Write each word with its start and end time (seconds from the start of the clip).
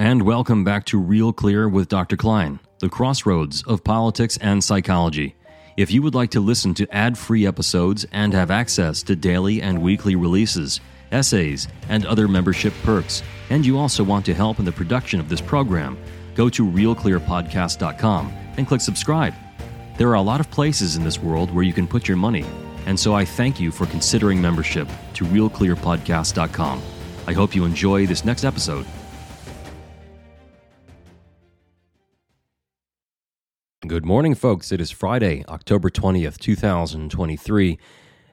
And 0.00 0.22
welcome 0.22 0.64
back 0.64 0.86
to 0.86 0.98
Real 0.98 1.30
Clear 1.30 1.68
with 1.68 1.88
Dr. 1.88 2.16
Klein, 2.16 2.58
the 2.78 2.88
crossroads 2.88 3.62
of 3.64 3.84
politics 3.84 4.38
and 4.40 4.64
psychology. 4.64 5.36
If 5.76 5.90
you 5.90 6.00
would 6.00 6.14
like 6.14 6.30
to 6.30 6.40
listen 6.40 6.72
to 6.76 6.88
ad 6.90 7.18
free 7.18 7.46
episodes 7.46 8.06
and 8.10 8.32
have 8.32 8.50
access 8.50 9.02
to 9.02 9.14
daily 9.14 9.60
and 9.60 9.82
weekly 9.82 10.16
releases, 10.16 10.80
essays, 11.12 11.68
and 11.90 12.06
other 12.06 12.28
membership 12.28 12.72
perks, 12.82 13.22
and 13.50 13.66
you 13.66 13.78
also 13.78 14.02
want 14.02 14.24
to 14.24 14.32
help 14.32 14.58
in 14.58 14.64
the 14.64 14.72
production 14.72 15.20
of 15.20 15.28
this 15.28 15.42
program, 15.42 15.98
go 16.34 16.48
to 16.48 16.64
realclearpodcast.com 16.64 18.32
and 18.56 18.66
click 18.66 18.80
subscribe. 18.80 19.34
There 19.98 20.08
are 20.08 20.14
a 20.14 20.22
lot 20.22 20.40
of 20.40 20.50
places 20.50 20.96
in 20.96 21.04
this 21.04 21.18
world 21.18 21.54
where 21.54 21.64
you 21.64 21.74
can 21.74 21.86
put 21.86 22.08
your 22.08 22.16
money, 22.16 22.46
and 22.86 22.98
so 22.98 23.14
I 23.14 23.26
thank 23.26 23.60
you 23.60 23.70
for 23.70 23.84
considering 23.84 24.40
membership 24.40 24.88
to 25.12 25.26
realclearpodcast.com. 25.26 26.82
I 27.26 27.32
hope 27.34 27.54
you 27.54 27.66
enjoy 27.66 28.06
this 28.06 28.24
next 28.24 28.44
episode. 28.44 28.86
Good 33.90 34.06
morning, 34.06 34.36
folks. 34.36 34.70
It 34.70 34.80
is 34.80 34.92
Friday, 34.92 35.44
October 35.48 35.90
20th, 35.90 36.38
2023, 36.38 37.76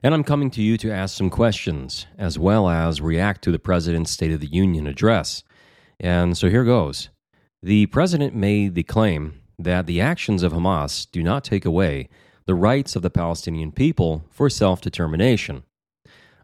and 0.04 0.14
I'm 0.14 0.24
coming 0.24 0.52
to 0.52 0.62
you 0.62 0.78
to 0.78 0.92
ask 0.92 1.18
some 1.18 1.32
questions 1.32 2.06
as 2.16 2.38
well 2.38 2.70
as 2.70 3.02
react 3.02 3.44
to 3.46 3.52
the 3.52 3.58
President's 3.58 4.12
State 4.12 4.32
of 4.32 4.40
the 4.40 4.52
Union 4.52 4.86
address. 4.86 5.44
And 6.00 6.38
so 6.38 6.52
here 6.52 6.64
goes. 6.64 7.10
The 7.64 7.88
President 7.88 8.36
made 8.36 8.76
the 8.76 8.84
claim 8.84 9.42
that 9.58 9.88
the 9.88 10.00
actions 10.00 10.44
of 10.44 10.54
Hamas 10.54 11.10
do 11.12 11.24
not 11.24 11.44
take 11.44 11.66
away 11.66 12.08
the 12.46 12.54
rights 12.54 12.96
of 12.96 13.02
the 13.02 13.10
Palestinian 13.10 13.72
people 13.72 14.26
for 14.30 14.52
self 14.52 14.80
determination. 14.80 15.64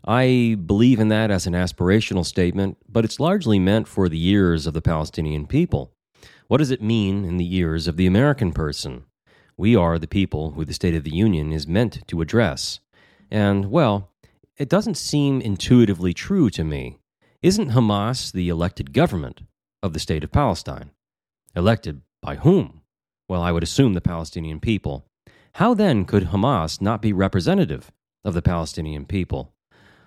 I 0.03 0.57
believe 0.65 0.99
in 0.99 1.09
that 1.09 1.29
as 1.29 1.45
an 1.45 1.53
aspirational 1.53 2.25
statement, 2.25 2.77
but 2.89 3.05
it's 3.05 3.19
largely 3.19 3.59
meant 3.59 3.87
for 3.87 4.09
the 4.09 4.27
ears 4.27 4.65
of 4.65 4.73
the 4.73 4.81
Palestinian 4.81 5.45
people. 5.45 5.92
What 6.53 6.59
does 6.59 6.69
it 6.69 6.83
mean 6.83 7.25
in 7.25 7.37
the 7.37 7.55
ears 7.55 7.87
of 7.87 7.97
the 7.97 8.05
American 8.05 8.53
person? 8.53 9.05
We 9.57 9.75
are 9.75 9.97
the 9.97 10.07
people 10.07 10.51
who 10.51 10.63
the 10.63 10.73
State 10.75 10.93
of 10.93 11.03
the 11.03 11.09
Union 11.09 11.51
is 11.51 11.65
meant 11.65 12.07
to 12.07 12.21
address. 12.21 12.79
And, 13.31 13.71
well, 13.71 14.11
it 14.55 14.69
doesn't 14.69 14.97
seem 14.97 15.41
intuitively 15.41 16.13
true 16.13 16.51
to 16.51 16.63
me. 16.63 16.99
Isn't 17.41 17.71
Hamas 17.71 18.31
the 18.31 18.49
elected 18.49 18.93
government 18.93 19.41
of 19.81 19.93
the 19.93 19.99
State 19.99 20.23
of 20.23 20.31
Palestine? 20.31 20.91
Elected 21.55 22.03
by 22.21 22.35
whom? 22.35 22.81
Well, 23.27 23.41
I 23.41 23.51
would 23.51 23.63
assume 23.63 23.95
the 23.95 23.99
Palestinian 23.99 24.59
people. 24.59 25.07
How 25.53 25.73
then 25.73 26.05
could 26.05 26.25
Hamas 26.25 26.79
not 26.79 27.01
be 27.01 27.13
representative 27.13 27.91
of 28.23 28.35
the 28.35 28.43
Palestinian 28.43 29.05
people? 29.05 29.55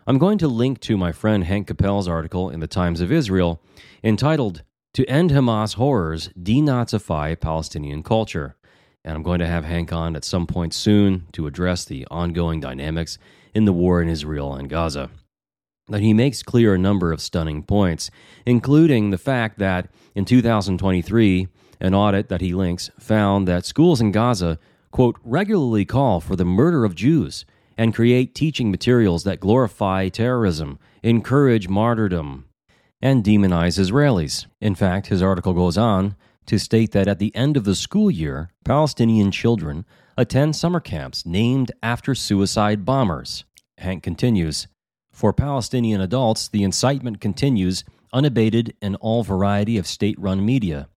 I'm 0.06 0.18
going 0.18 0.38
to 0.38 0.46
link 0.46 0.78
to 0.82 0.96
my 0.96 1.10
friend 1.10 1.42
Hank 1.42 1.66
Capel's 1.66 2.06
article 2.06 2.50
in 2.50 2.60
the 2.60 2.68
Times 2.68 3.00
of 3.00 3.10
Israel 3.10 3.60
entitled 4.04 4.62
to 4.96 5.04
end 5.10 5.28
Hamas 5.30 5.74
horrors, 5.74 6.30
denazify 6.40 7.38
Palestinian 7.38 8.02
culture. 8.02 8.56
And 9.04 9.14
I'm 9.14 9.22
going 9.22 9.40
to 9.40 9.46
have 9.46 9.62
Hank 9.62 9.92
on 9.92 10.16
at 10.16 10.24
some 10.24 10.46
point 10.46 10.72
soon 10.72 11.26
to 11.32 11.46
address 11.46 11.84
the 11.84 12.06
ongoing 12.10 12.60
dynamics 12.60 13.18
in 13.54 13.66
the 13.66 13.74
war 13.74 14.00
in 14.00 14.08
Israel 14.08 14.54
and 14.54 14.70
Gaza. 14.70 15.10
But 15.86 16.00
he 16.00 16.14
makes 16.14 16.42
clear 16.42 16.72
a 16.72 16.78
number 16.78 17.12
of 17.12 17.20
stunning 17.20 17.62
points, 17.62 18.10
including 18.46 19.10
the 19.10 19.18
fact 19.18 19.58
that 19.58 19.90
in 20.14 20.24
2023, 20.24 21.48
an 21.78 21.94
audit 21.94 22.30
that 22.30 22.40
he 22.40 22.54
links 22.54 22.90
found 22.98 23.46
that 23.46 23.66
schools 23.66 24.00
in 24.00 24.12
Gaza, 24.12 24.58
quote, 24.92 25.18
regularly 25.22 25.84
call 25.84 26.22
for 26.22 26.36
the 26.36 26.46
murder 26.46 26.86
of 26.86 26.94
Jews 26.94 27.44
and 27.76 27.94
create 27.94 28.34
teaching 28.34 28.70
materials 28.70 29.24
that 29.24 29.40
glorify 29.40 30.08
terrorism, 30.08 30.78
encourage 31.02 31.68
martyrdom, 31.68 32.46
and 33.00 33.24
demonize 33.24 33.78
Israelis. 33.78 34.46
In 34.60 34.74
fact, 34.74 35.08
his 35.08 35.22
article 35.22 35.52
goes 35.52 35.76
on 35.76 36.16
to 36.46 36.58
state 36.58 36.92
that 36.92 37.08
at 37.08 37.18
the 37.18 37.34
end 37.34 37.56
of 37.56 37.64
the 37.64 37.74
school 37.74 38.10
year, 38.10 38.50
Palestinian 38.64 39.30
children 39.30 39.84
attend 40.16 40.56
summer 40.56 40.80
camps 40.80 41.26
named 41.26 41.72
after 41.82 42.14
suicide 42.14 42.84
bombers. 42.84 43.44
Hank 43.78 44.02
continues 44.02 44.66
For 45.12 45.32
Palestinian 45.32 46.00
adults, 46.00 46.48
the 46.48 46.62
incitement 46.62 47.20
continues 47.20 47.84
unabated 48.12 48.74
in 48.80 48.94
all 48.96 49.22
variety 49.22 49.76
of 49.76 49.86
state 49.86 50.18
run 50.18 50.44
media. 50.44 50.88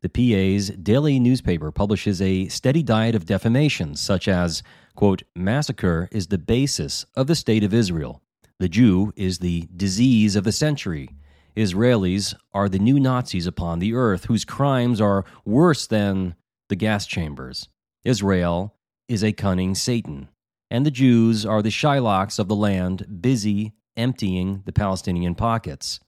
The 0.00 0.08
PA's 0.08 0.70
daily 0.76 1.20
newspaper 1.20 1.70
publishes 1.70 2.20
a 2.20 2.48
steady 2.48 2.82
diet 2.82 3.14
of 3.14 3.26
defamations, 3.26 4.00
such 4.00 4.26
as, 4.26 4.62
quote, 4.96 5.22
massacre 5.36 6.08
is 6.10 6.26
the 6.26 6.38
basis 6.38 7.06
of 7.14 7.28
the 7.28 7.36
state 7.36 7.62
of 7.62 7.72
Israel. 7.72 8.20
The 8.58 8.68
Jew 8.68 9.12
is 9.16 9.38
the 9.38 9.68
disease 9.76 10.34
of 10.34 10.44
the 10.44 10.52
century. 10.52 11.10
Israelis 11.56 12.34
are 12.52 12.68
the 12.68 12.78
new 12.78 12.98
Nazis 12.98 13.46
upon 13.46 13.78
the 13.78 13.94
earth, 13.94 14.24
whose 14.24 14.44
crimes 14.44 15.00
are 15.00 15.24
worse 15.44 15.86
than 15.86 16.34
the 16.68 16.76
gas 16.76 17.06
chambers. 17.06 17.68
Israel 18.04 18.74
is 19.08 19.22
a 19.22 19.32
cunning 19.32 19.74
Satan, 19.74 20.28
and 20.70 20.86
the 20.86 20.90
Jews 20.90 21.44
are 21.44 21.62
the 21.62 21.68
Shylocks 21.70 22.38
of 22.38 22.48
the 22.48 22.56
land, 22.56 23.20
busy 23.20 23.72
emptying 23.96 24.62
the 24.64 24.72
Palestinian 24.72 25.34
pockets. 25.34 26.00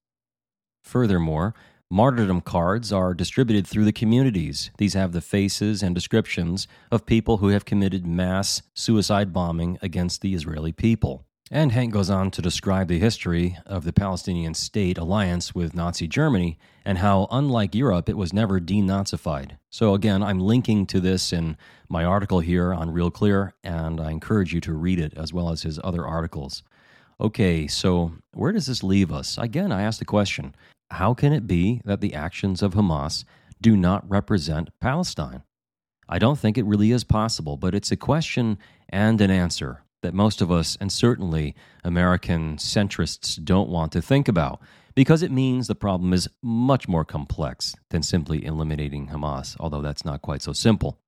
Furthermore, 0.82 1.54
martyrdom 1.90 2.40
cards 2.40 2.92
are 2.92 3.12
distributed 3.12 3.66
through 3.66 3.84
the 3.84 3.92
communities. 3.92 4.70
These 4.78 4.94
have 4.94 5.12
the 5.12 5.20
faces 5.20 5.82
and 5.82 5.94
descriptions 5.94 6.66
of 6.90 7.06
people 7.06 7.38
who 7.38 7.48
have 7.48 7.66
committed 7.66 8.06
mass 8.06 8.62
suicide 8.74 9.32
bombing 9.32 9.78
against 9.82 10.22
the 10.22 10.34
Israeli 10.34 10.72
people. 10.72 11.26
And 11.50 11.72
Hank 11.72 11.92
goes 11.92 12.08
on 12.08 12.30
to 12.32 12.42
describe 12.42 12.88
the 12.88 12.98
history 12.98 13.58
of 13.66 13.84
the 13.84 13.92
Palestinian 13.92 14.54
state 14.54 14.96
alliance 14.96 15.54
with 15.54 15.74
Nazi 15.74 16.08
Germany 16.08 16.58
and 16.86 16.98
how, 16.98 17.28
unlike 17.30 17.74
Europe, 17.74 18.08
it 18.08 18.16
was 18.16 18.32
never 18.32 18.58
denazified. 18.58 19.58
So, 19.68 19.92
again, 19.92 20.22
I'm 20.22 20.40
linking 20.40 20.86
to 20.86 21.00
this 21.00 21.34
in 21.34 21.58
my 21.86 22.02
article 22.02 22.40
here 22.40 22.72
on 22.72 22.92
Real 22.92 23.10
Clear, 23.10 23.52
and 23.62 24.00
I 24.00 24.10
encourage 24.10 24.54
you 24.54 24.60
to 24.62 24.72
read 24.72 24.98
it 24.98 25.12
as 25.16 25.34
well 25.34 25.50
as 25.50 25.62
his 25.62 25.78
other 25.84 26.06
articles. 26.06 26.62
Okay, 27.20 27.66
so 27.66 28.12
where 28.32 28.52
does 28.52 28.66
this 28.66 28.82
leave 28.82 29.12
us? 29.12 29.36
Again, 29.36 29.70
I 29.70 29.82
ask 29.82 29.98
the 29.98 30.06
question 30.06 30.54
how 30.90 31.12
can 31.12 31.32
it 31.32 31.46
be 31.46 31.82
that 31.84 32.00
the 32.00 32.14
actions 32.14 32.62
of 32.62 32.72
Hamas 32.72 33.24
do 33.60 33.76
not 33.76 34.08
represent 34.08 34.70
Palestine? 34.80 35.42
I 36.08 36.18
don't 36.18 36.38
think 36.38 36.56
it 36.56 36.64
really 36.64 36.90
is 36.90 37.04
possible, 37.04 37.56
but 37.56 37.74
it's 37.74 37.92
a 37.92 37.96
question 37.96 38.58
and 38.88 39.20
an 39.20 39.30
answer 39.30 39.83
that 40.04 40.14
most 40.14 40.40
of 40.40 40.52
us, 40.52 40.76
and 40.80 40.92
certainly 40.92 41.56
American 41.82 42.56
centrists, 42.58 43.42
don't 43.42 43.68
want 43.68 43.90
to 43.92 44.02
think 44.02 44.28
about 44.28 44.60
because 44.94 45.22
it 45.22 45.32
means 45.32 45.66
the 45.66 45.74
problem 45.74 46.12
is 46.12 46.28
much 46.42 46.86
more 46.86 47.04
complex 47.04 47.74
than 47.90 48.02
simply 48.02 48.44
eliminating 48.44 49.08
Hamas, 49.08 49.56
although 49.58 49.82
that's 49.82 50.04
not 50.04 50.22
quite 50.22 50.42
so 50.42 50.52
simple. 50.52 51.00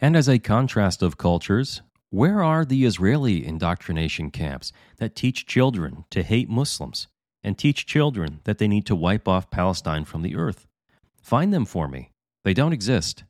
And 0.00 0.14
as 0.14 0.28
a 0.28 0.38
contrast 0.38 1.02
of 1.02 1.18
cultures, 1.18 1.82
where 2.10 2.44
are 2.44 2.64
the 2.64 2.84
Israeli 2.84 3.44
indoctrination 3.44 4.30
camps 4.30 4.72
that 4.98 5.16
teach 5.16 5.46
children 5.46 6.04
to 6.10 6.22
hate 6.22 6.48
Muslims 6.48 7.08
and 7.42 7.58
teach 7.58 7.86
children 7.86 8.40
that 8.44 8.58
they 8.58 8.68
need 8.68 8.86
to 8.86 8.94
wipe 8.94 9.26
off 9.26 9.50
Palestine 9.50 10.04
from 10.04 10.22
the 10.22 10.36
earth? 10.36 10.66
Find 11.22 11.52
them 11.52 11.64
for 11.64 11.88
me. 11.88 12.10
They 12.44 12.54
don't 12.54 12.74
exist. 12.74 13.24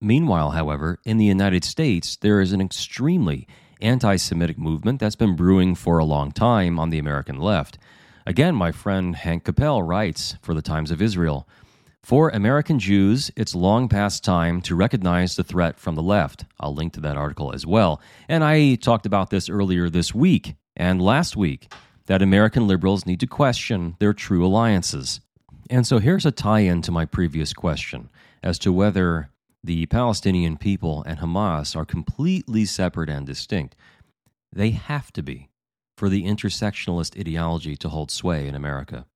Meanwhile, 0.00 0.50
however, 0.50 0.98
in 1.04 1.16
the 1.16 1.24
United 1.24 1.64
States, 1.64 2.16
there 2.16 2.40
is 2.40 2.52
an 2.52 2.60
extremely 2.60 3.48
anti 3.82 4.16
Semitic 4.16 4.58
movement 4.58 5.00
that's 5.00 5.16
been 5.16 5.36
brewing 5.36 5.74
for 5.74 5.98
a 5.98 6.04
long 6.04 6.32
time 6.32 6.78
on 6.78 6.90
the 6.90 6.98
American 6.98 7.38
left. 7.38 7.78
Again, 8.24 8.54
my 8.54 8.70
friend 8.70 9.16
Hank 9.16 9.44
Capel 9.44 9.82
writes 9.82 10.36
for 10.40 10.54
the 10.54 10.62
Times 10.62 10.90
of 10.90 11.02
Israel 11.02 11.48
For 12.02 12.30
American 12.30 12.78
Jews, 12.78 13.30
it's 13.36 13.54
long 13.54 13.88
past 13.88 14.24
time 14.24 14.62
to 14.62 14.76
recognize 14.76 15.34
the 15.36 15.44
threat 15.44 15.78
from 15.78 15.96
the 15.96 16.02
left. 16.02 16.44
I'll 16.60 16.74
link 16.74 16.92
to 16.94 17.00
that 17.00 17.16
article 17.16 17.52
as 17.52 17.66
well. 17.66 18.00
And 18.28 18.44
I 18.44 18.76
talked 18.76 19.06
about 19.06 19.30
this 19.30 19.48
earlier 19.48 19.90
this 19.90 20.14
week 20.14 20.54
and 20.76 21.02
last 21.02 21.36
week 21.36 21.72
that 22.06 22.22
American 22.22 22.66
liberals 22.66 23.06
need 23.06 23.20
to 23.20 23.26
question 23.26 23.96
their 23.98 24.12
true 24.12 24.46
alliances. 24.46 25.20
And 25.68 25.86
so 25.86 25.98
here's 25.98 26.26
a 26.26 26.30
tie 26.30 26.60
in 26.60 26.82
to 26.82 26.92
my 26.92 27.04
previous 27.04 27.52
question 27.52 28.08
as 28.42 28.58
to 28.60 28.72
whether 28.72 29.30
the 29.64 29.86
Palestinian 29.86 30.56
people 30.56 31.04
and 31.06 31.20
Hamas 31.20 31.76
are 31.76 31.84
completely 31.84 32.64
separate 32.64 33.08
and 33.08 33.26
distinct. 33.26 33.76
They 34.52 34.70
have 34.70 35.12
to 35.12 35.22
be 35.22 35.48
for 35.96 36.08
the 36.08 36.24
intersectionalist 36.24 37.18
ideology 37.18 37.76
to 37.76 37.88
hold 37.88 38.10
sway 38.10 38.48
in 38.48 38.54
America. 38.54 39.06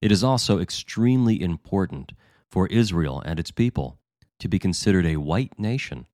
It 0.00 0.12
is 0.12 0.22
also 0.22 0.60
extremely 0.60 1.40
important 1.42 2.12
for 2.50 2.68
Israel 2.68 3.20
and 3.24 3.40
its 3.40 3.50
people 3.50 3.98
to 4.38 4.48
be 4.48 4.58
considered 4.58 5.04
a 5.04 5.16
white 5.16 5.58
nation 5.58 6.06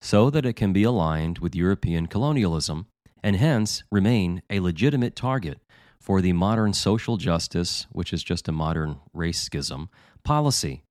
so 0.00 0.30
that 0.30 0.46
it 0.46 0.54
can 0.54 0.72
be 0.72 0.84
aligned 0.84 1.38
with 1.38 1.54
European 1.54 2.06
colonialism 2.06 2.86
and 3.22 3.36
hence 3.36 3.82
remain 3.90 4.42
a 4.50 4.60
legitimate 4.60 5.16
target 5.16 5.60
for 6.00 6.20
the 6.20 6.32
modern 6.32 6.72
social 6.72 7.16
justice, 7.16 7.86
which 7.90 8.12
is 8.12 8.22
just 8.22 8.48
a 8.48 8.52
modern 8.52 9.00
race 9.12 9.40
schism, 9.40 9.88
policy 10.24 10.82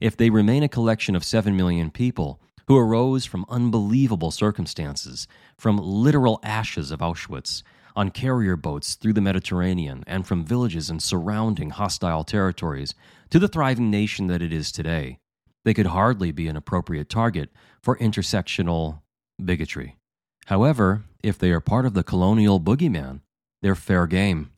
if 0.00 0.16
they 0.16 0.30
remain 0.30 0.62
a 0.62 0.68
collection 0.68 1.14
of 1.14 1.24
7 1.24 1.56
million 1.56 1.90
people 1.90 2.40
who 2.66 2.76
arose 2.76 3.26
from 3.26 3.44
unbelievable 3.48 4.30
circumstances, 4.30 5.26
from 5.58 5.76
literal 5.76 6.40
ashes 6.42 6.90
of 6.90 7.00
Auschwitz, 7.00 7.62
on 7.96 8.10
carrier 8.10 8.56
boats 8.56 8.94
through 8.94 9.12
the 9.12 9.20
Mediterranean 9.20 10.04
and 10.06 10.26
from 10.26 10.44
villages 10.44 10.88
and 10.88 11.02
surrounding 11.02 11.70
hostile 11.70 12.24
territories 12.24 12.94
to 13.30 13.38
the 13.38 13.48
thriving 13.48 13.90
nation 13.90 14.28
that 14.28 14.42
it 14.42 14.52
is 14.52 14.72
today, 14.72 15.18
they 15.64 15.74
could 15.74 15.86
hardly 15.86 16.32
be 16.32 16.48
an 16.48 16.56
appropriate 16.56 17.08
target 17.08 17.50
for 17.82 17.98
intersectional 17.98 19.00
bigotry. 19.44 19.96
However, 20.46 21.04
if 21.22 21.38
they 21.38 21.50
are 21.50 21.60
part 21.60 21.86
of 21.86 21.94
the 21.94 22.04
colonial 22.04 22.60
boogeyman, 22.60 23.20
they're 23.62 23.74
fair 23.74 24.06
game. 24.06 24.50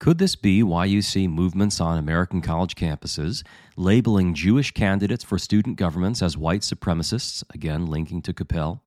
Could 0.00 0.18
this 0.18 0.36
be 0.36 0.62
why 0.62 0.84
you 0.84 1.02
see 1.02 1.26
movements 1.26 1.80
on 1.80 1.98
American 1.98 2.40
college 2.40 2.76
campuses 2.76 3.42
labeling 3.76 4.32
Jewish 4.32 4.70
candidates 4.70 5.24
for 5.24 5.38
student 5.38 5.76
governments 5.76 6.22
as 6.22 6.36
white 6.36 6.60
supremacists, 6.60 7.42
again 7.52 7.86
linking 7.86 8.22
to 8.22 8.32
Capel, 8.32 8.80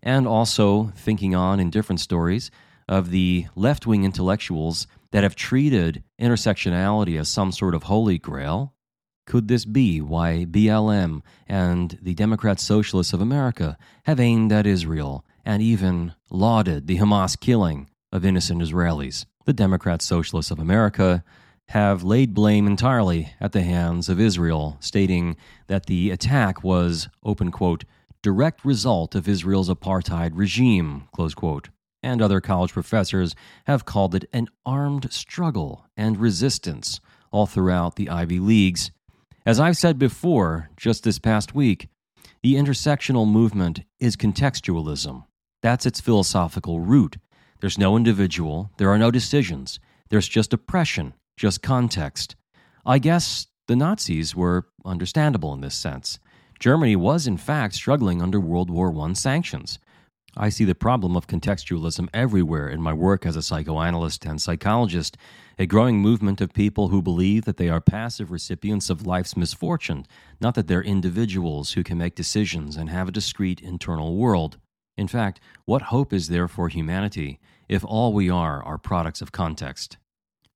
and 0.00 0.28
also 0.28 0.92
thinking 0.94 1.34
on 1.34 1.58
in 1.58 1.70
different 1.70 1.98
stories 1.98 2.52
of 2.88 3.10
the 3.10 3.46
left 3.56 3.84
wing 3.84 4.04
intellectuals 4.04 4.86
that 5.10 5.24
have 5.24 5.34
treated 5.34 6.04
intersectionality 6.20 7.18
as 7.18 7.28
some 7.28 7.50
sort 7.50 7.74
of 7.74 7.84
holy 7.84 8.18
grail? 8.18 8.74
Could 9.26 9.48
this 9.48 9.64
be 9.64 10.00
why 10.00 10.46
BLM 10.48 11.22
and 11.48 11.98
the 12.00 12.14
Democrat 12.14 12.60
Socialists 12.60 13.12
of 13.12 13.20
America 13.20 13.76
have 14.04 14.20
aimed 14.20 14.52
at 14.52 14.66
Israel 14.66 15.24
and 15.44 15.60
even 15.60 16.14
lauded 16.30 16.86
the 16.86 16.98
Hamas 16.98 17.38
killing 17.38 17.90
of 18.12 18.24
innocent 18.24 18.62
Israelis? 18.62 19.24
The 19.44 19.52
Democrat 19.52 20.02
Socialists 20.02 20.50
of 20.50 20.58
America 20.58 21.24
have 21.68 22.02
laid 22.02 22.34
blame 22.34 22.66
entirely 22.66 23.32
at 23.40 23.52
the 23.52 23.62
hands 23.62 24.08
of 24.08 24.20
Israel, 24.20 24.76
stating 24.80 25.36
that 25.66 25.86
the 25.86 26.10
attack 26.10 26.62
was, 26.62 27.08
open 27.24 27.50
quote, 27.50 27.84
direct 28.22 28.64
result 28.64 29.14
of 29.14 29.28
Israel's 29.28 29.68
apartheid 29.68 30.32
regime, 30.34 31.08
close 31.14 31.34
quote. 31.34 31.70
And 32.02 32.20
other 32.20 32.40
college 32.40 32.72
professors 32.72 33.34
have 33.66 33.86
called 33.86 34.14
it 34.14 34.28
an 34.32 34.48
armed 34.66 35.10
struggle 35.10 35.86
and 35.96 36.18
resistance 36.18 37.00
all 37.30 37.46
throughout 37.46 37.96
the 37.96 38.10
Ivy 38.10 38.38
Leagues. 38.38 38.90
As 39.46 39.58
I've 39.58 39.76
said 39.76 39.98
before, 39.98 40.70
just 40.76 41.04
this 41.04 41.18
past 41.18 41.54
week, 41.54 41.88
the 42.42 42.54
intersectional 42.54 43.26
movement 43.26 43.80
is 43.98 44.16
contextualism. 44.16 45.24
That's 45.62 45.86
its 45.86 46.00
philosophical 46.00 46.80
root. 46.80 47.16
There's 47.64 47.78
no 47.78 47.96
individual, 47.96 48.70
there 48.76 48.90
are 48.90 48.98
no 48.98 49.10
decisions, 49.10 49.80
there's 50.10 50.28
just 50.28 50.52
oppression, 50.52 51.14
just 51.34 51.62
context. 51.62 52.36
I 52.84 52.98
guess 52.98 53.46
the 53.68 53.74
Nazis 53.74 54.36
were 54.36 54.66
understandable 54.84 55.54
in 55.54 55.62
this 55.62 55.74
sense. 55.74 56.18
Germany 56.60 56.94
was, 56.94 57.26
in 57.26 57.38
fact, 57.38 57.72
struggling 57.72 58.20
under 58.20 58.38
World 58.38 58.68
War 58.68 58.94
I 59.00 59.14
sanctions. 59.14 59.78
I 60.36 60.50
see 60.50 60.66
the 60.66 60.74
problem 60.74 61.16
of 61.16 61.26
contextualism 61.26 62.10
everywhere 62.12 62.68
in 62.68 62.82
my 62.82 62.92
work 62.92 63.24
as 63.24 63.34
a 63.34 63.40
psychoanalyst 63.40 64.26
and 64.26 64.42
psychologist, 64.42 65.16
a 65.58 65.64
growing 65.64 66.00
movement 66.00 66.42
of 66.42 66.52
people 66.52 66.88
who 66.88 67.00
believe 67.00 67.46
that 67.46 67.56
they 67.56 67.70
are 67.70 67.80
passive 67.80 68.30
recipients 68.30 68.90
of 68.90 69.06
life's 69.06 69.38
misfortune, 69.38 70.04
not 70.38 70.54
that 70.54 70.68
they're 70.68 70.82
individuals 70.82 71.72
who 71.72 71.82
can 71.82 71.96
make 71.96 72.14
decisions 72.14 72.76
and 72.76 72.90
have 72.90 73.08
a 73.08 73.12
discrete 73.12 73.62
internal 73.62 74.18
world. 74.18 74.58
In 74.96 75.08
fact, 75.08 75.40
what 75.64 75.82
hope 75.82 76.12
is 76.12 76.28
there 76.28 76.48
for 76.48 76.68
humanity 76.68 77.40
if 77.68 77.84
all 77.84 78.12
we 78.12 78.30
are 78.30 78.62
are 78.62 78.78
products 78.78 79.20
of 79.20 79.32
context? 79.32 79.96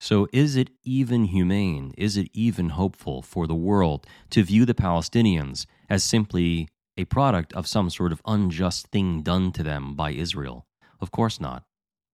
So, 0.00 0.28
is 0.32 0.54
it 0.54 0.70
even 0.84 1.24
humane, 1.24 1.92
is 1.98 2.16
it 2.16 2.28
even 2.32 2.68
hopeful 2.70 3.20
for 3.20 3.48
the 3.48 3.54
world 3.54 4.06
to 4.30 4.44
view 4.44 4.64
the 4.64 4.74
Palestinians 4.74 5.66
as 5.90 6.04
simply 6.04 6.68
a 6.96 7.04
product 7.04 7.52
of 7.54 7.66
some 7.66 7.90
sort 7.90 8.12
of 8.12 8.22
unjust 8.24 8.88
thing 8.88 9.22
done 9.22 9.50
to 9.52 9.64
them 9.64 9.94
by 9.94 10.12
Israel? 10.12 10.66
Of 11.00 11.10
course 11.10 11.40
not. 11.40 11.64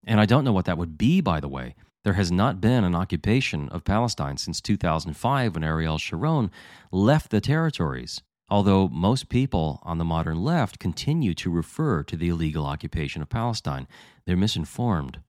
And 0.06 0.19
I 0.19 0.25
don't 0.25 0.44
know 0.44 0.53
what 0.53 0.65
that 0.65 0.79
would 0.79 0.97
be, 0.97 1.20
by 1.20 1.41
the 1.41 1.49
way. 1.49 1.75
There 2.05 2.15
has 2.15 2.32
not 2.32 2.61
been 2.61 2.85
an 2.85 2.94
occupation 2.94 3.69
of 3.70 3.85
Palestine 3.85 4.38
since 4.38 4.61
2005 4.61 5.55
when 5.55 5.65
Ariel 5.65 5.99
Sharon 5.99 6.50
left 6.91 7.31
the 7.31 7.41
territories 7.41 8.23
although 8.49 8.88
most 8.88 9.29
people 9.29 9.81
on 9.82 9.99
the 9.99 10.05
modern 10.05 10.43
left 10.43 10.79
continue 10.79 11.35
to 11.35 11.50
refer 11.50 12.02
to 12.02 12.17
the 12.17 12.29
illegal 12.29 12.67
occupation 12.67 13.23
of 13.23 13.29
Palestine. 13.29 13.87
They're 14.26 14.37
misinformed. 14.37 15.20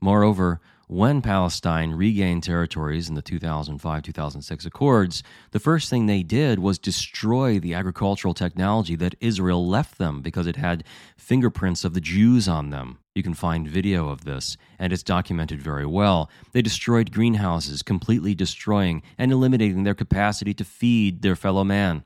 Moreover, 0.00 0.60
when 0.86 1.20
Palestine 1.20 1.92
regained 1.92 2.44
territories 2.44 3.10
in 3.10 3.14
the 3.14 3.20
2005 3.20 4.02
2006 4.02 4.64
Accords, 4.64 5.22
the 5.50 5.60
first 5.60 5.90
thing 5.90 6.06
they 6.06 6.22
did 6.22 6.60
was 6.60 6.78
destroy 6.78 7.58
the 7.58 7.74
agricultural 7.74 8.32
technology 8.32 8.96
that 8.96 9.14
Israel 9.20 9.68
left 9.68 9.98
them 9.98 10.22
because 10.22 10.46
it 10.46 10.56
had 10.56 10.84
fingerprints 11.16 11.84
of 11.84 11.92
the 11.92 12.00
Jews 12.00 12.48
on 12.48 12.70
them. 12.70 13.00
You 13.14 13.22
can 13.22 13.34
find 13.34 13.68
video 13.68 14.08
of 14.08 14.24
this, 14.24 14.56
and 14.78 14.90
it's 14.90 15.02
documented 15.02 15.60
very 15.60 15.84
well. 15.84 16.30
They 16.52 16.62
destroyed 16.62 17.12
greenhouses, 17.12 17.82
completely 17.82 18.34
destroying 18.34 19.02
and 19.18 19.30
eliminating 19.30 19.82
their 19.82 19.94
capacity 19.94 20.54
to 20.54 20.64
feed 20.64 21.20
their 21.20 21.36
fellow 21.36 21.64
man. 21.64 22.04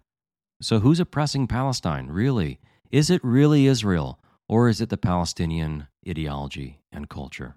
So, 0.62 0.78
who's 0.78 1.00
oppressing 1.00 1.48
Palestine, 1.48 2.06
really? 2.06 2.60
Is 2.92 3.10
it 3.10 3.24
really 3.24 3.66
Israel, 3.66 4.20
or 4.48 4.68
is 4.68 4.80
it 4.80 4.90
the 4.90 4.96
Palestinian 4.96 5.88
ideology 6.08 6.78
and 6.92 7.08
culture? 7.08 7.56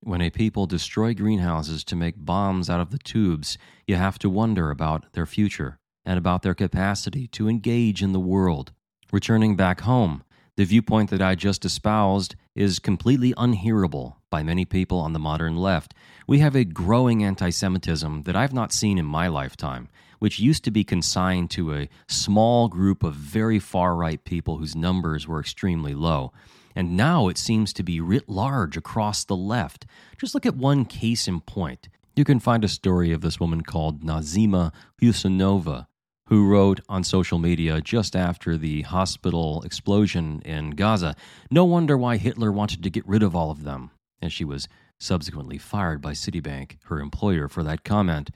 When 0.00 0.22
a 0.22 0.30
people 0.30 0.64
destroy 0.64 1.12
greenhouses 1.12 1.84
to 1.84 1.94
make 1.94 2.24
bombs 2.24 2.70
out 2.70 2.80
of 2.80 2.90
the 2.90 2.96
tubes, 2.96 3.58
you 3.86 3.96
have 3.96 4.18
to 4.20 4.30
wonder 4.30 4.70
about 4.70 5.12
their 5.12 5.26
future 5.26 5.78
and 6.06 6.16
about 6.16 6.40
their 6.40 6.54
capacity 6.54 7.26
to 7.26 7.50
engage 7.50 8.02
in 8.02 8.12
the 8.12 8.18
world. 8.18 8.72
Returning 9.12 9.54
back 9.54 9.82
home, 9.82 10.24
the 10.56 10.64
viewpoint 10.64 11.10
that 11.10 11.20
I 11.20 11.34
just 11.34 11.66
espoused 11.66 12.34
is 12.54 12.78
completely 12.78 13.34
unhearable 13.36 14.22
by 14.30 14.42
many 14.42 14.64
people 14.64 15.00
on 15.00 15.12
the 15.12 15.18
modern 15.18 15.56
left. 15.56 15.92
We 16.26 16.38
have 16.38 16.56
a 16.56 16.64
growing 16.64 17.22
anti 17.22 17.50
Semitism 17.50 18.22
that 18.22 18.36
I've 18.36 18.54
not 18.54 18.72
seen 18.72 18.96
in 18.96 19.04
my 19.04 19.28
lifetime, 19.28 19.90
which 20.18 20.38
used 20.38 20.64
to 20.64 20.70
be 20.70 20.84
consigned 20.84 21.50
to 21.50 21.74
a 21.74 21.88
small 22.06 22.68
group 22.68 23.02
of 23.02 23.14
very 23.14 23.58
far 23.58 23.94
right 23.94 24.22
people 24.24 24.58
whose 24.58 24.76
numbers 24.76 25.26
were 25.26 25.40
extremely 25.40 25.94
low. 25.94 26.32
And 26.74 26.96
now 26.96 27.28
it 27.28 27.38
seems 27.38 27.72
to 27.74 27.82
be 27.82 28.00
writ 28.00 28.28
large 28.28 28.76
across 28.76 29.24
the 29.24 29.36
left. 29.36 29.86
Just 30.18 30.34
look 30.34 30.46
at 30.46 30.56
one 30.56 30.84
case 30.84 31.26
in 31.26 31.40
point. 31.40 31.88
You 32.14 32.24
can 32.24 32.40
find 32.40 32.64
a 32.64 32.68
story 32.68 33.12
of 33.12 33.20
this 33.20 33.40
woman 33.40 33.62
called 33.62 34.02
Nozima 34.02 34.72
Husainova, 35.00 35.86
who 36.28 36.48
wrote 36.48 36.80
on 36.88 37.04
social 37.04 37.38
media 37.38 37.80
just 37.80 38.14
after 38.14 38.56
the 38.56 38.82
hospital 38.82 39.62
explosion 39.62 40.42
in 40.44 40.70
Gaza, 40.70 41.16
No 41.50 41.64
wonder 41.64 41.96
why 41.96 42.16
Hitler 42.16 42.52
wanted 42.52 42.82
to 42.82 42.90
get 42.90 43.06
rid 43.08 43.22
of 43.22 43.34
all 43.34 43.50
of 43.50 43.64
them. 43.64 43.90
And 44.20 44.32
she 44.32 44.44
was 44.44 44.68
subsequently 44.98 45.58
fired 45.58 46.02
by 46.02 46.12
Citibank, 46.12 46.78
her 46.84 47.00
employer, 47.00 47.48
for 47.48 47.62
that 47.62 47.84
comment. 47.84 48.30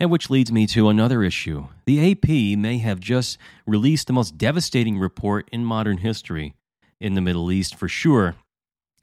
And 0.00 0.10
which 0.10 0.30
leads 0.30 0.50
me 0.50 0.66
to 0.68 0.88
another 0.88 1.22
issue. 1.22 1.68
The 1.84 2.12
AP 2.12 2.58
may 2.58 2.78
have 2.78 3.00
just 3.00 3.36
released 3.66 4.06
the 4.06 4.14
most 4.14 4.38
devastating 4.38 4.98
report 4.98 5.46
in 5.52 5.62
modern 5.62 5.98
history 5.98 6.54
in 6.98 7.12
the 7.12 7.20
Middle 7.20 7.52
East 7.52 7.74
for 7.74 7.86
sure. 7.86 8.34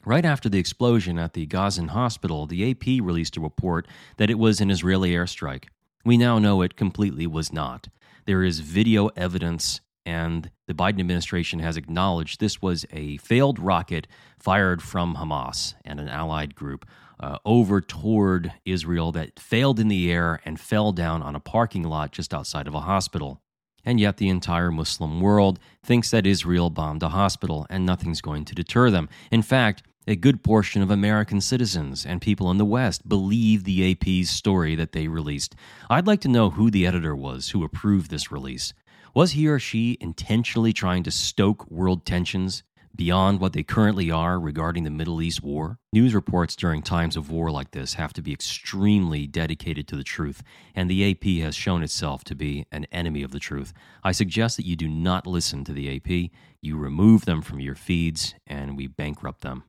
Right 0.04 0.26
after 0.26 0.50
the 0.50 0.58
explosion 0.58 1.20
at 1.20 1.34
the 1.34 1.46
Gazan 1.46 1.90
hospital, 1.90 2.48
the 2.48 2.72
AP 2.72 2.86
released 3.06 3.38
a 3.38 3.42
report 3.42 3.88
that 4.18 4.32
it 4.32 4.40
was 4.40 4.60
an 4.60 4.72
Israeli 4.72 5.12
airstrike. 5.12 5.66
We 6.04 6.18
now 6.18 6.40
know 6.40 6.64
it 6.64 6.76
completely 6.76 7.28
was 7.28 7.54
not. 7.54 7.90
There 8.26 8.44
is 8.44 8.62
video 8.62 9.10
evidence, 9.10 9.82
and 10.08 10.50
the 10.68 10.74
Biden 10.74 11.02
administration 11.02 11.60
has 11.60 11.76
acknowledged 11.76 12.40
this 12.40 12.62
was 12.62 12.86
a 12.94 13.18
failed 13.18 13.60
rocket 13.60 14.08
fired 14.40 14.82
from 14.82 15.18
Hamas 15.18 15.76
and 15.84 16.00
an 16.00 16.08
allied 16.08 16.56
group 16.56 16.86
uh, 17.20 17.40
over 17.44 17.82
toward 17.82 18.54
Israel 18.66 19.12
that 19.12 19.38
failed 19.38 19.82
in 19.82 19.90
the 19.90 20.10
air 20.10 20.40
and 20.46 20.62
fell 20.62 20.94
down 20.94 21.22
on 21.22 21.36
a 21.36 21.42
parking 21.42 21.84
lot 21.84 22.14
just 22.14 22.34
outside 22.34 22.68
of 22.68 22.74
a 22.74 22.80
hospital. 22.80 23.42
And 23.84 24.00
yet, 24.00 24.16
the 24.16 24.30
entire 24.30 24.72
Muslim 24.72 25.20
world 25.20 25.60
thinks 25.84 26.10
that 26.12 26.26
Israel 26.26 26.70
bombed 26.70 27.04
a 27.04 27.10
hospital 27.10 27.68
and 27.70 27.86
nothing's 27.86 28.22
going 28.22 28.46
to 28.46 28.56
deter 28.56 28.90
them. 28.90 29.10
In 29.30 29.42
fact, 29.42 29.84
a 30.10 30.16
good 30.16 30.42
portion 30.42 30.82
of 30.82 30.90
American 30.90 31.42
citizens 31.42 32.06
and 32.06 32.22
people 32.22 32.50
in 32.50 32.58
the 32.58 32.64
West 32.64 33.10
believe 33.10 33.66
the 33.66 33.92
AP's 33.92 34.30
story 34.30 34.74
that 34.74 34.94
they 34.94 35.10
released. 35.10 35.54
I'd 35.90 36.08
like 36.08 36.22
to 36.22 36.30
know 36.30 36.50
who 36.50 36.72
the 36.72 36.88
editor 36.88 37.14
was 37.14 37.50
who 37.50 37.66
approved 37.66 38.10
this 38.10 38.32
release. 38.32 38.74
Was 39.14 39.34
he 39.34 39.50
or 39.50 39.60
she 39.60 39.98
intentionally 40.00 40.72
trying 40.72 41.04
to 41.04 41.12
stoke 41.12 41.70
world 41.70 42.06
tensions 42.06 42.64
beyond 42.96 43.42
what 43.42 43.52
they 43.52 43.64
currently 43.64 44.10
are 44.10 44.40
regarding 44.40 44.86
the 44.86 44.90
Middle 44.90 45.22
East 45.22 45.44
war? 45.44 45.78
News 45.92 46.16
reports 46.16 46.56
during 46.56 46.82
times 46.82 47.18
of 47.18 47.30
war 47.30 47.52
like 47.52 47.72
this 47.72 47.96
have 47.96 48.14
to 48.14 48.22
be 48.22 48.32
extremely 48.32 49.28
dedicated 49.28 49.90
to 49.90 49.98
the 49.98 50.06
truth, 50.06 50.42
and 50.74 50.90
the 50.90 51.12
AP 51.12 51.44
has 51.44 51.54
shown 51.54 51.84
itself 51.84 52.24
to 52.24 52.36
be 52.36 52.66
an 52.72 52.86
enemy 52.94 53.24
of 53.24 53.32
the 53.32 53.40
truth. 53.40 53.74
I 54.06 54.14
suggest 54.14 54.56
that 54.56 54.66
you 54.66 54.78
do 54.78 54.88
not 54.88 55.28
listen 55.28 55.66
to 55.66 55.74
the 55.74 55.98
AP, 55.98 56.32
you 56.62 56.78
remove 56.78 57.26
them 57.26 57.42
from 57.42 57.60
your 57.60 57.76
feeds, 57.76 58.36
and 58.48 58.78
we 58.78 58.88
bankrupt 58.88 59.42
them. 59.42 59.66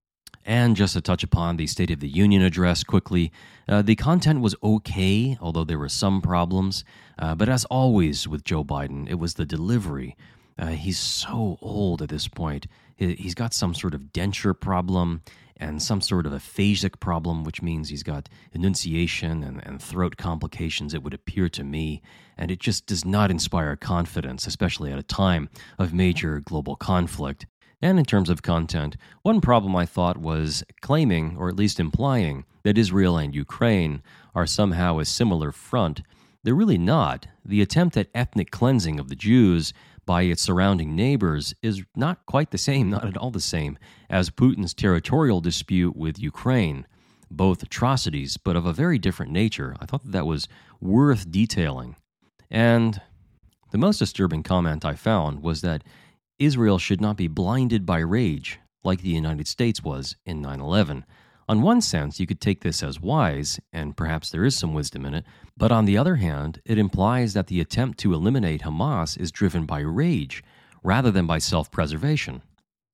And 0.49 0.77
just 0.77 0.95
to 0.95 1.03
touch 1.03 1.23
upon 1.23 1.59
the 1.59 1.67
State 1.67 1.91
of 1.91 2.01
the 2.01 2.09
Union 2.09 2.41
address 2.41 2.83
quickly, 2.83 3.31
uh, 3.69 3.83
the 3.83 3.95
content 3.95 4.41
was 4.41 4.55
okay, 4.63 5.37
although 5.43 5.63
there 5.63 5.79
were 5.79 5.91
some 5.91 6.23
problems. 6.23 6.85
Uh, 7.19 7.35
but 7.35 7.51
as 7.51 7.67
always 7.67 8.27
with 8.27 8.45
Joe 8.45 8.65
Biden, 8.65 9.07
it 9.11 9.17
was 9.17 9.35
the 9.35 9.45
delivery. 9.45 10.17
Uh, 10.59 10.69
he's 10.69 10.99
so 10.99 11.59
old 11.61 12.01
at 12.01 12.09
this 12.09 12.29
point. 12.29 12.67
He's 12.97 13.35
got 13.35 13.53
some 13.53 13.75
sort 13.75 13.93
of 13.93 14.05
denture 14.15 14.59
problem, 14.59 15.21
and 15.59 15.83
some 15.83 16.01
sort 16.01 16.25
of 16.25 16.33
aphasic 16.33 16.99
problem, 16.99 17.45
which 17.45 17.61
means 17.61 17.91
he's 17.91 18.03
got 18.03 18.31
enunciation 18.55 19.43
and, 19.43 19.65
and 19.67 19.83
throat 19.83 20.17
complications, 20.17 20.95
it 20.95 21.03
would 21.03 21.15
appear 21.15 21.51
to 21.51 21.63
me. 21.63 22.01
And 22.39 22.51
it 22.51 22.59
just 22.59 22.87
does 22.87 23.05
not 23.05 23.31
inspire 23.31 23.77
confidence, 23.77 24.47
especially 24.47 24.93
at 24.93 24.99
a 24.99 25.03
time 25.03 25.51
of 25.79 25.93
major 25.93 26.41
global 26.41 26.75
conflict. 26.75 27.47
And 27.81 27.99
in 27.99 28.05
terms 28.05 28.29
of 28.29 28.43
content, 28.43 28.97
one 29.23 29.41
problem 29.41 29.77
I 29.77 29.87
thought 29.87 30.19
was 30.19 30.65
claiming, 30.81 31.37
or 31.39 31.49
at 31.49 31.57
least 31.57 31.79
implying, 31.79 32.45
that 32.65 32.79
Israel 32.79 33.17
and 33.17 33.35
Ukraine 33.35 34.03
are 34.35 34.47
somehow 34.47 34.99
a 34.99 35.05
similar 35.05 35.53
front. 35.53 36.03
They're 36.43 36.55
really 36.55 36.79
not. 36.79 37.29
The 37.45 37.63
attempt 37.63 37.97
at 37.97 38.09
ethnic 38.15 38.51
cleansing 38.51 38.99
of 38.99 39.09
the 39.09 39.17
Jews 39.17 39.73
by 40.05 40.23
its 40.23 40.43
surrounding 40.43 40.97
neighbors 40.97 41.55
is 41.63 41.83
not 41.95 42.27
quite 42.27 42.51
the 42.51 42.59
same, 42.59 42.91
not 42.97 43.07
at 43.07 43.17
all 43.17 43.31
the 43.31 43.41
same, 43.41 43.79
as 44.11 44.31
Putin's 44.31 44.75
territorial 44.75 45.41
dispute 45.41 45.97
with 45.97 46.19
Ukraine. 46.19 46.87
Both 47.31 47.63
atrocities, 47.63 48.39
but 48.39 48.57
of 48.57 48.67
a 48.67 48.73
very 48.73 48.99
different 48.99 49.31
nature. 49.31 49.77
I 49.79 49.87
thought 49.87 50.03
that, 50.05 50.13
that 50.13 50.27
was 50.27 50.49
worth 50.81 51.31
detailing. 51.31 51.97
And 52.51 53.03
the 53.71 53.79
most 53.79 53.99
disturbing 53.99 54.43
comment 54.43 54.85
I 54.85 54.95
found 54.95 55.43
was 55.43 55.61
that 55.61 55.85
Israel 56.39 56.79
should 56.79 57.01
not 57.01 57.17
be 57.17 57.27
blinded 57.27 57.85
by 57.85 57.99
rage 57.99 58.61
like 58.85 59.03
the 59.03 59.09
United 59.09 59.49
States 59.49 59.83
was 59.83 60.15
in 60.25 60.41
9 60.41 60.61
11. 60.61 61.05
On 61.49 61.63
one 61.63 61.81
sense, 61.81 62.21
you 62.21 62.27
could 62.27 62.41
take 62.41 62.61
this 62.61 62.83
as 62.83 63.01
wise, 63.01 63.59
and 63.73 63.97
perhaps 63.97 64.31
there 64.31 64.45
is 64.45 64.55
some 64.55 64.73
wisdom 64.73 65.05
in 65.05 65.15
it, 65.15 65.25
but 65.57 65.73
on 65.73 65.85
the 65.85 65.97
other 65.97 66.17
hand, 66.17 66.61
it 66.65 66.79
implies 66.79 67.33
that 67.33 67.49
the 67.49 67.61
attempt 67.61 67.99
to 67.99 68.13
eliminate 68.13 68.63
Hamas 68.63 69.19
is 69.19 69.33
driven 69.33 69.65
by 69.65 69.81
rage 69.81 70.45
rather 70.85 71.11
than 71.11 71.27
by 71.27 71.39
self 71.39 71.71
preservation. 71.73 72.43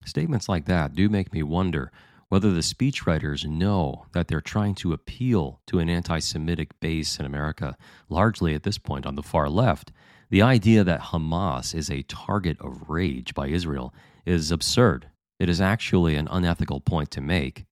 Statements 0.07 0.49
like 0.49 0.65
that 0.65 0.95
do 0.95 1.09
make 1.09 1.33
me 1.33 1.43
wonder 1.43 1.91
whether 2.29 2.51
the 2.51 2.61
speechwriters 2.61 3.45
know 3.47 4.07
that 4.13 4.29
they're 4.29 4.41
trying 4.41 4.75
to 4.77 4.93
appeal 4.93 5.61
to 5.67 5.81
an 5.81 5.91
anti 5.91 6.19
Semitic 6.19 6.81
base 6.81 7.19
in 7.19 7.27
America, 7.27 7.77
largely 8.09 8.55
at 8.55 8.63
this 8.63 8.79
point 8.79 9.05
on 9.05 9.17
the 9.17 9.23
far 9.23 9.51
left. 9.51 9.93
The 10.31 10.43
idea 10.43 10.85
that 10.85 11.01
Hamas 11.01 11.75
is 11.75 11.91
a 11.91 12.03
target 12.03 12.57
of 12.61 12.89
rage 12.89 13.35
by 13.35 13.49
Israel 13.49 13.95
is 14.25 14.51
absurd. 14.51 15.09
It 15.39 15.49
is 15.49 15.61
actually 15.61 16.17
an 16.17 16.29
unethical 16.31 16.81
point 16.81 17.11
to 17.13 17.21
make. 17.21 17.65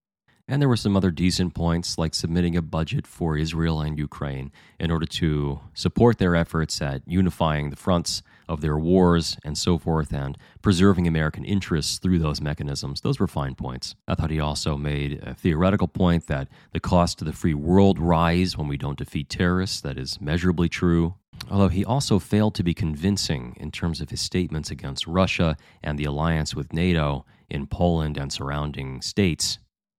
And 0.48 0.60
there 0.60 0.68
were 0.68 0.76
some 0.76 0.96
other 0.96 1.12
decent 1.12 1.54
points, 1.54 1.96
like 1.96 2.14
submitting 2.14 2.56
a 2.56 2.62
budget 2.62 3.06
for 3.06 3.38
Israel 3.38 3.80
and 3.80 3.96
Ukraine 3.96 4.50
in 4.78 4.90
order 4.90 5.06
to 5.06 5.60
support 5.72 6.18
their 6.18 6.34
efforts 6.34 6.82
at 6.82 7.02
unifying 7.06 7.70
the 7.70 7.76
fronts 7.76 8.22
of 8.48 8.60
their 8.60 8.76
wars 8.76 9.38
and 9.44 9.56
so 9.56 9.78
forth, 9.78 10.12
and 10.12 10.36
preserving 10.60 11.06
American 11.06 11.44
interests 11.44 11.98
through 11.98 12.18
those 12.18 12.40
mechanisms. 12.40 13.00
Those 13.00 13.20
were 13.20 13.28
fine 13.28 13.54
points. 13.54 13.94
I 14.06 14.14
thought 14.14 14.30
he 14.30 14.40
also 14.40 14.76
made 14.76 15.22
a 15.22 15.32
theoretical 15.32 15.88
point 15.88 16.26
that 16.26 16.48
the 16.72 16.80
cost 16.80 17.18
to 17.18 17.24
the 17.24 17.32
free 17.32 17.54
world 17.54 17.98
rise 17.98 18.56
when 18.56 18.68
we 18.68 18.76
don't 18.76 18.98
defeat 18.98 19.30
terrorists. 19.30 19.80
That 19.80 19.96
is 19.96 20.20
measurably 20.20 20.68
true. 20.68 21.14
Although 21.50 21.68
he 21.68 21.84
also 21.84 22.18
failed 22.18 22.54
to 22.54 22.62
be 22.62 22.74
convincing 22.74 23.56
in 23.60 23.70
terms 23.70 24.00
of 24.00 24.10
his 24.10 24.20
statements 24.20 24.70
against 24.70 25.06
Russia 25.06 25.56
and 25.82 25.98
the 25.98 26.04
alliance 26.04 26.54
with 26.54 26.72
NATO 26.72 27.26
in 27.50 27.66
Poland 27.66 28.16
and 28.16 28.32
surrounding 28.32 29.02
states. 29.02 29.58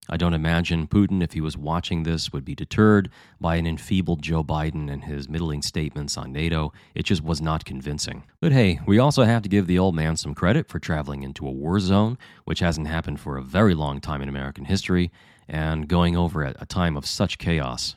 I 0.10 0.18
don't 0.18 0.34
imagine 0.34 0.88
Putin, 0.88 1.24
if 1.24 1.32
he 1.32 1.40
was 1.40 1.56
watching 1.56 2.04
this, 2.04 2.34
would 2.34 2.44
be 2.44 2.56
deterred 2.56 3.10
by 3.40 3.56
an 3.56 3.66
enfeebled 3.66 4.22
Joe 4.22 4.44
Biden 4.44 4.92
and 4.92 5.06
his 5.06 5.30
middling 5.30 5.62
statements 5.62 6.18
on 6.18 6.34
NATO. 6.34 6.74
It 6.94 7.04
just 7.04 7.24
was 7.24 7.40
not 7.40 7.63
convincing. 7.63 8.24
But 8.42 8.52
hey, 8.52 8.82
we 8.86 9.00
also 9.00 9.24
have 9.24 9.44
to 9.44 9.50
give 9.50 9.66
the 9.66 9.80
old 9.80 9.96
man 9.96 10.18
some 10.18 10.36
credit 10.36 10.68
for 10.68 10.80
traveling 10.80 11.24
into 11.24 11.48
a 11.48 11.52
war 11.52 11.80
zone, 11.80 12.18
which 12.44 12.60
hasn't 12.60 12.88
happened 12.88 13.22
for 13.22 13.38
a 13.38 13.44
very 13.44 13.74
long 13.74 14.02
time 14.02 14.22
in 14.22 14.28
American 14.28 14.66
history, 14.66 15.10
and 15.48 15.88
going 15.88 16.18
over 16.18 16.44
at 16.44 16.62
a 16.62 16.66
time 16.66 16.98
of 16.98 17.06
such 17.06 17.38
chaos. 17.38 17.96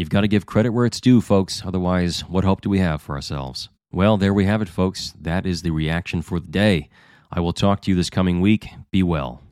You've 0.00 0.08
got 0.08 0.22
to 0.22 0.28
give 0.28 0.46
credit 0.46 0.70
where 0.70 0.86
it's 0.86 0.98
due, 0.98 1.20
folks. 1.20 1.62
Otherwise, 1.62 2.20
what 2.20 2.42
hope 2.42 2.62
do 2.62 2.70
we 2.70 2.78
have 2.78 3.02
for 3.02 3.14
ourselves? 3.14 3.68
Well, 3.92 4.16
there 4.16 4.32
we 4.32 4.46
have 4.46 4.62
it, 4.62 4.68
folks. 4.70 5.12
That 5.20 5.44
is 5.44 5.60
the 5.60 5.72
reaction 5.72 6.22
for 6.22 6.40
the 6.40 6.46
day. 6.46 6.88
I 7.30 7.40
will 7.40 7.52
talk 7.52 7.82
to 7.82 7.90
you 7.90 7.94
this 7.94 8.08
coming 8.08 8.40
week. 8.40 8.70
Be 8.90 9.02
well. 9.02 9.42